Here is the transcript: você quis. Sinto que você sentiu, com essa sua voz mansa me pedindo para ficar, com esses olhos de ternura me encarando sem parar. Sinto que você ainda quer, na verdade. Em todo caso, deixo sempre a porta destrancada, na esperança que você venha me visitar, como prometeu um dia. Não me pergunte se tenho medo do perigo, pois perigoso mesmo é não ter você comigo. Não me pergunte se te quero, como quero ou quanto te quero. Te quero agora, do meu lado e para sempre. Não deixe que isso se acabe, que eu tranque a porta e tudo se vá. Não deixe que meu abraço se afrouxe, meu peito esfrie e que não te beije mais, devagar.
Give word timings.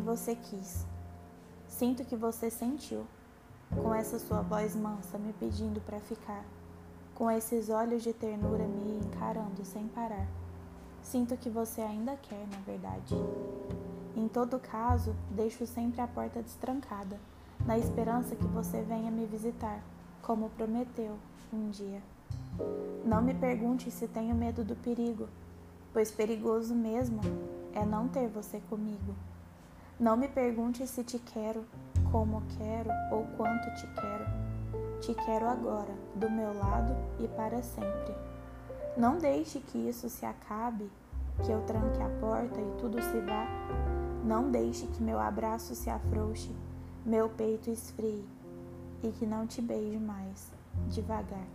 você 0.00 0.34
quis. 0.34 0.86
Sinto 1.68 2.04
que 2.04 2.16
você 2.16 2.50
sentiu, 2.50 3.06
com 3.82 3.94
essa 3.94 4.18
sua 4.18 4.42
voz 4.42 4.74
mansa 4.74 5.18
me 5.18 5.32
pedindo 5.32 5.80
para 5.80 6.00
ficar, 6.00 6.44
com 7.14 7.30
esses 7.30 7.68
olhos 7.68 8.02
de 8.02 8.12
ternura 8.12 8.64
me 8.66 8.98
encarando 8.98 9.64
sem 9.64 9.86
parar. 9.88 10.26
Sinto 11.02 11.36
que 11.36 11.48
você 11.48 11.80
ainda 11.80 12.16
quer, 12.16 12.46
na 12.50 12.58
verdade. 12.66 13.14
Em 14.16 14.26
todo 14.26 14.58
caso, 14.58 15.14
deixo 15.30 15.66
sempre 15.66 16.00
a 16.00 16.06
porta 16.06 16.42
destrancada, 16.42 17.18
na 17.64 17.78
esperança 17.78 18.34
que 18.34 18.46
você 18.46 18.82
venha 18.82 19.10
me 19.10 19.26
visitar, 19.26 19.80
como 20.22 20.50
prometeu 20.50 21.16
um 21.52 21.70
dia. 21.70 22.02
Não 23.04 23.22
me 23.22 23.34
pergunte 23.34 23.90
se 23.90 24.08
tenho 24.08 24.34
medo 24.34 24.64
do 24.64 24.74
perigo, 24.76 25.28
pois 25.92 26.10
perigoso 26.10 26.74
mesmo 26.74 27.20
é 27.72 27.84
não 27.84 28.08
ter 28.08 28.28
você 28.28 28.60
comigo. 28.68 29.14
Não 30.00 30.16
me 30.16 30.28
pergunte 30.28 30.86
se 30.86 31.04
te 31.04 31.18
quero, 31.18 31.62
como 32.10 32.42
quero 32.56 32.88
ou 33.12 33.26
quanto 33.36 33.70
te 33.74 33.86
quero. 33.88 34.24
Te 34.98 35.12
quero 35.12 35.46
agora, 35.46 35.92
do 36.14 36.30
meu 36.30 36.54
lado 36.54 36.96
e 37.18 37.28
para 37.28 37.62
sempre. 37.62 38.14
Não 38.96 39.18
deixe 39.18 39.60
que 39.60 39.76
isso 39.76 40.08
se 40.08 40.24
acabe, 40.24 40.90
que 41.44 41.52
eu 41.52 41.60
tranque 41.66 42.00
a 42.00 42.08
porta 42.18 42.58
e 42.58 42.80
tudo 42.80 43.02
se 43.02 43.20
vá. 43.20 43.46
Não 44.24 44.50
deixe 44.50 44.86
que 44.86 45.02
meu 45.02 45.20
abraço 45.20 45.74
se 45.74 45.90
afrouxe, 45.90 46.56
meu 47.04 47.28
peito 47.28 47.68
esfrie 47.68 48.24
e 49.02 49.10
que 49.10 49.26
não 49.26 49.46
te 49.46 49.60
beije 49.60 49.98
mais, 49.98 50.50
devagar. 50.88 51.46